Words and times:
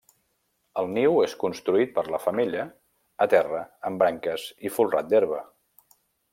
El 0.83 0.87
niu 0.93 1.19
és 1.25 1.35
construït 1.43 1.93
per 1.97 2.05
la 2.15 2.21
femella 2.23 2.65
a 3.27 3.29
terra 3.35 3.63
amb 3.91 4.03
branques 4.05 4.49
i 4.71 4.73
folrat 4.79 5.13
d'herba. 5.15 5.47